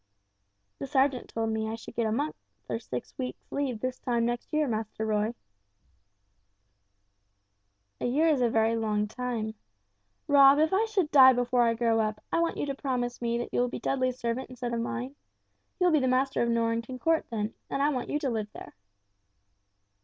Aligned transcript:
"The 0.79 0.87
sergeant 0.87 1.29
told 1.29 1.51
me 1.51 1.67
I 1.69 1.75
should 1.75 1.93
get 1.95 2.07
a 2.07 2.11
month 2.11 2.35
or 2.67 2.79
six 2.79 3.13
weeks' 3.19 3.45
leave 3.51 3.79
this 3.81 3.99
time 3.99 4.25
next 4.25 4.51
year, 4.51 4.67
Master 4.67 5.05
Roy." 5.05 5.35
"A 7.99 8.07
year 8.07 8.27
is 8.29 8.41
a 8.41 8.49
very 8.49 8.75
long 8.75 9.07
time. 9.07 9.53
Rob, 10.27 10.57
if 10.57 10.73
I 10.73 10.85
should 10.85 11.11
die 11.11 11.33
before 11.33 11.61
I 11.61 11.75
grow 11.75 11.99
up, 11.99 12.19
I 12.33 12.39
want 12.39 12.57
you 12.57 12.65
to 12.65 12.73
promise 12.73 13.21
me 13.21 13.37
that 13.37 13.49
you 13.53 13.59
will 13.59 13.67
be 13.69 13.77
Dudley's 13.77 14.17
servant 14.19 14.49
instead 14.49 14.73
of 14.73 14.79
mine. 14.81 15.15
He 15.77 15.85
will 15.85 15.91
be 15.91 15.99
master 16.07 16.41
of 16.41 16.49
Norrington 16.49 16.97
Court, 16.97 17.27
then, 17.29 17.53
and 17.69 17.83
I 17.83 17.89
want 17.89 18.09
you 18.09 18.17
to 18.21 18.29
live 18.31 18.51
there." 18.53 18.73